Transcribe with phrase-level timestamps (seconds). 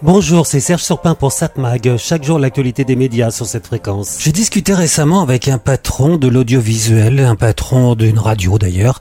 [0.00, 1.96] Bonjour, c'est Serge Surpin pour SatMag.
[1.96, 4.18] Chaque jour, l'actualité des médias sur cette fréquence.
[4.20, 9.00] J'ai discuté récemment avec un patron de l'audiovisuel, un patron d'une radio d'ailleurs,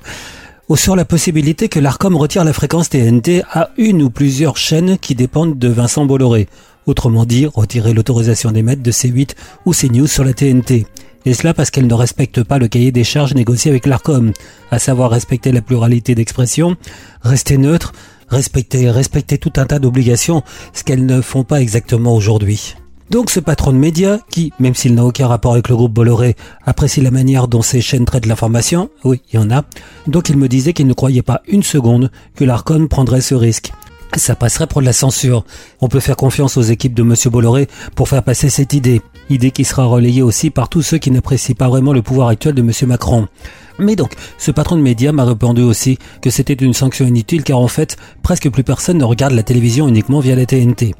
[0.74, 5.14] sur la possibilité que l'ARCOM retire la fréquence TNT à une ou plusieurs chaînes qui
[5.14, 6.50] dépendent de Vincent Bolloré.
[6.88, 9.36] Autrement dit, retirer l'autorisation d'émettre de C8
[9.68, 10.88] ou CNews sur la TNT.
[11.26, 14.32] Et cela parce qu'elle ne respecte pas le cahier des charges négocié avec l'ARCOM,
[14.72, 16.76] à savoir respecter la pluralité d'expression,
[17.22, 17.94] rester neutre,
[18.30, 22.76] respecter, respecter tout un tas d'obligations, ce qu'elles ne font pas exactement aujourd'hui.
[23.10, 26.36] Donc ce patron de médias, qui, même s'il n'a aucun rapport avec le groupe Bolloré,
[26.66, 29.64] apprécie la manière dont ces chaînes traitent l'information, oui, il y en a,
[30.08, 33.72] donc il me disait qu'il ne croyait pas une seconde que l'Arcon prendrait ce risque.
[34.16, 35.44] Ça passerait pour de la censure.
[35.82, 39.02] On peut faire confiance aux équipes de Monsieur Bolloré pour faire passer cette idée.
[39.30, 42.56] Idée qui sera relayée aussi par tous ceux qui n'apprécient pas vraiment le pouvoir actuel
[42.56, 43.28] de Monsieur Macron.
[43.80, 47.60] Mais donc, ce patron de médias m'a répondu aussi que c'était une sanction inutile car
[47.60, 50.96] en fait, presque plus personne ne regarde la télévision uniquement via la TNT.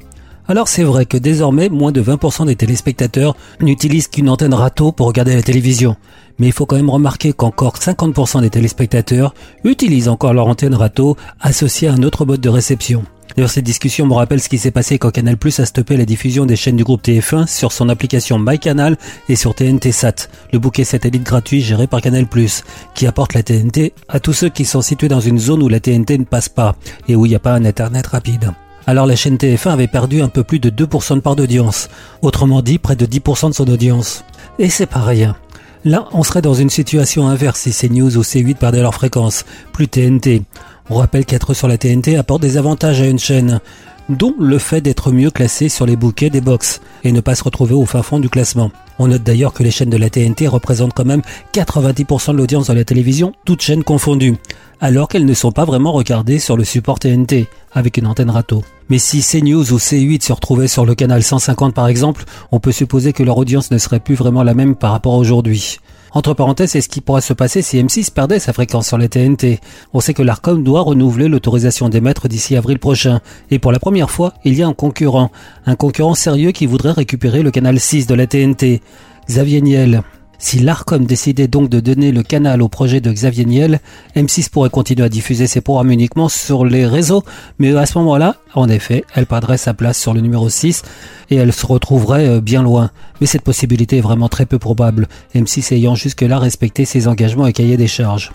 [0.50, 5.06] Alors c'est vrai que désormais, moins de 20% des téléspectateurs n'utilisent qu'une antenne râteau pour
[5.06, 5.96] regarder la télévision.
[6.38, 11.18] Mais il faut quand même remarquer qu'encore 50% des téléspectateurs utilisent encore leur antenne râteau
[11.40, 13.04] associée à un autre mode de réception.
[13.36, 16.04] D'ailleurs, cette discussion me rappelle ce qui s'est passé quand Canal Plus a stoppé la
[16.04, 18.96] diffusion des chaînes du groupe TF1 sur son application MyCanal
[19.28, 23.42] et sur TNT Sat, le bouquet satellite gratuit géré par Canal Plus, qui apporte la
[23.42, 26.48] TNT à tous ceux qui sont situés dans une zone où la TNT ne passe
[26.48, 28.52] pas et où il n'y a pas un Internet rapide.
[28.86, 31.90] Alors la chaîne TF1 avait perdu un peu plus de 2% de part d'audience,
[32.22, 34.24] autrement dit près de 10% de son audience.
[34.58, 35.36] Et c'est pas rien.
[35.84, 39.88] Là, on serait dans une situation inverse si CNews ou C8 perdaient leur fréquence, plus
[39.88, 40.42] TNT.
[40.90, 43.60] On rappelle qu'être sur la TNT apporte des avantages à une chaîne,
[44.08, 47.44] dont le fait d'être mieux classé sur les bouquets des box et ne pas se
[47.44, 48.70] retrouver au fin fond du classement.
[48.98, 51.22] On note d'ailleurs que les chaînes de la TNT représentent quand même
[51.52, 54.36] 90% de l'audience de la télévision, toutes chaînes confondues,
[54.80, 58.64] alors qu'elles ne sont pas vraiment regardées sur le support TNT, avec une antenne râteau.
[58.88, 62.72] Mais si CNews ou C8 se retrouvaient sur le canal 150 par exemple, on peut
[62.72, 65.78] supposer que leur audience ne serait plus vraiment la même par rapport à aujourd'hui.
[66.12, 69.08] Entre parenthèses, c'est ce qui pourrait se passer si M6 perdait sa fréquence sur les
[69.08, 69.60] TNT.
[69.92, 73.20] On sait que l'ARCOM doit renouveler l'autorisation d'émettre d'ici avril prochain.
[73.50, 75.30] Et pour la première fois, il y a un concurrent.
[75.66, 78.82] Un concurrent sérieux qui voudrait récupérer le canal 6 de la TNT.
[79.28, 80.02] Xavier Niel.
[80.40, 83.80] Si l'ARCOM décidait donc de donner le canal au projet de Xavier Niel,
[84.14, 87.24] M6 pourrait continuer à diffuser ses programmes uniquement sur les réseaux,
[87.58, 90.82] mais à ce moment-là, en effet, elle perdrait sa place sur le numéro 6
[91.30, 92.92] et elle se retrouverait euh, bien loin.
[93.20, 97.52] Mais cette possibilité est vraiment très peu probable, M6 ayant jusque-là respecté ses engagements et
[97.52, 98.30] cahier des charges.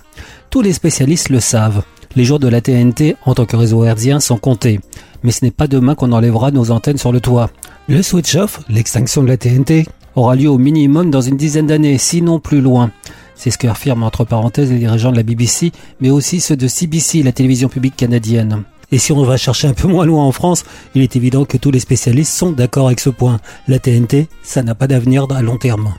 [0.50, 1.84] Tous les spécialistes le savent.
[2.18, 4.82] Les jours de la TNT en tant que réseau hertzien sont comptés.
[5.24, 7.50] Mais ce n'est pas demain qu'on enlèvera nos antennes sur le toit.
[7.88, 9.86] Le switch off, l'extinction de la TNT,
[10.16, 12.92] aura lieu au minimum dans une dizaine d'années, sinon plus loin.
[13.36, 16.68] C'est ce que affirment entre parenthèses les dirigeants de la BBC, mais aussi ceux de
[16.68, 18.64] CBC, la télévision publique canadienne.
[18.92, 21.58] Et si on va chercher un peu moins loin en France, il est évident que
[21.58, 23.40] tous les spécialistes sont d'accord avec ce point.
[23.68, 25.94] La TNT, ça n'a pas d'avenir à long terme.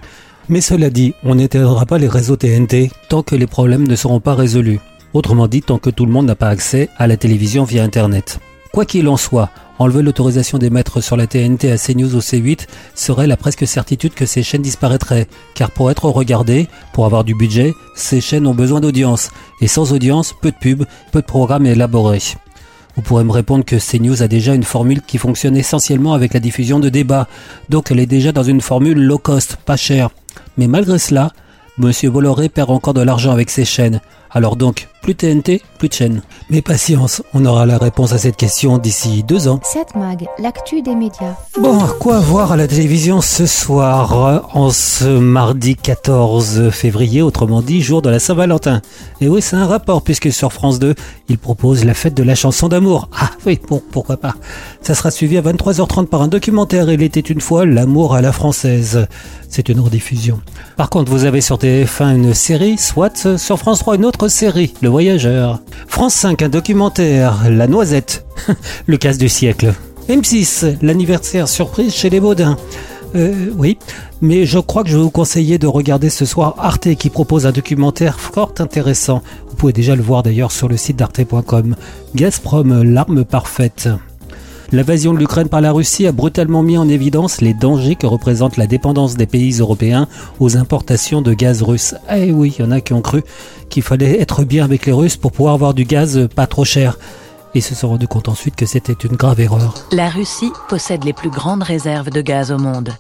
[0.49, 4.21] Mais cela dit, on n'éteindra pas les réseaux TNT tant que les problèmes ne seront
[4.21, 4.79] pas résolus.
[5.13, 8.39] Autrement dit, tant que tout le monde n'a pas accès à la télévision via Internet.
[8.75, 13.29] Quoi qu'il en soit, enlever l'autorisation d'émettre sur la TNT à CNews ou C8 serait
[13.29, 17.73] la presque certitude que ces chaînes disparaîtraient, car pour être regardées, pour avoir du budget,
[17.95, 19.31] ces chaînes ont besoin d'audience,
[19.61, 22.35] et sans audience, peu de pubs, peu de programmes élaborés.
[22.97, 26.41] Vous pourrez me répondre que CNews a déjà une formule qui fonctionne essentiellement avec la
[26.41, 27.29] diffusion de débats,
[27.69, 30.11] donc elle est déjà dans une formule low cost, pas chère.
[30.57, 31.31] Mais malgré cela,
[31.77, 34.01] Monsieur Bolloré perd encore de l'argent avec ses chaînes.
[34.37, 36.23] Alors donc, plus TNT, plus de chaînes.
[36.51, 39.61] Mais patience, on aura la réponse à cette question d'ici deux ans.
[39.63, 41.37] 7 Mag, l'actu des médias.
[41.61, 47.81] Bon, quoi voir à la télévision ce soir, en ce mardi 14 février, autrement dit,
[47.81, 48.83] jour de la Saint-Valentin
[49.21, 50.95] Et oui, c'est un rapport, puisque sur France 2,
[51.29, 53.09] il propose la fête de la chanson d'amour.
[53.17, 54.35] Ah oui, bon, pourquoi pas.
[54.81, 58.33] Ça sera suivi à 23h30 par un documentaire, Il était une fois l'amour à la
[58.33, 59.07] française.
[59.49, 60.41] C'est une rediffusion.
[60.77, 64.75] Par contre, vous avez sur TF1 une série, soit sur France 3 une autre série,
[64.83, 65.61] Le Voyageur.
[65.87, 68.27] France 5, un documentaire, La Noisette,
[68.87, 69.75] le casse du siècle.
[70.09, 72.57] M6, l'anniversaire surprise chez les Baudins.
[73.15, 73.79] Euh, oui,
[74.21, 77.47] mais je crois que je vais vous conseiller de regarder ce soir Arte qui propose
[77.47, 79.23] un documentaire fort intéressant.
[79.49, 81.77] Vous pouvez déjà le voir d'ailleurs sur le site d'arte.com.
[82.15, 83.89] Gazprom, l'arme parfaite.
[84.75, 88.57] L'invasion de l'Ukraine par la Russie a brutalement mis en évidence les dangers que représente
[88.57, 90.09] la dépendance des pays européens
[90.41, 91.95] aux importations de gaz russe.
[92.13, 93.23] Eh oui, il y en a qui ont cru
[93.71, 96.99] qu'il fallait être bien avec les Russes pour pouvoir avoir du gaz pas trop cher.
[97.55, 99.75] Et se sont rendus compte ensuite que c'était une grave erreur.
[99.93, 102.91] La Russie possède les plus grandes réserves de gaz au monde.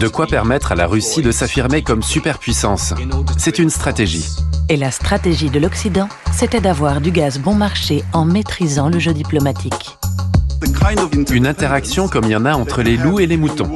[0.00, 2.94] De quoi permettre à la Russie de s'affirmer comme superpuissance.
[3.36, 4.24] C'est une stratégie.
[4.70, 9.12] Et la stratégie de l'Occident, c'était d'avoir du gaz bon marché en maîtrisant le jeu
[9.12, 9.98] diplomatique.
[11.30, 13.68] Une interaction comme il y en a entre les loups et les moutons.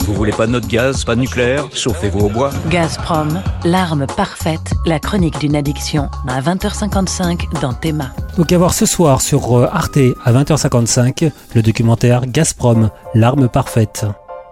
[0.00, 1.64] Vous voulez pas de notre gaz, pas de nucléaire?
[1.72, 2.50] Chauffez-vous au bois.
[2.70, 8.12] Gazprom, l'arme parfaite, la chronique d'une addiction à 20h55 dans Théma.
[8.36, 14.06] Donc à voir ce soir sur euh, Arte à 20h55 le documentaire Gazprom, l'arme parfaite.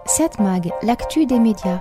[0.05, 1.79] 7 Mag, l'actu des médias.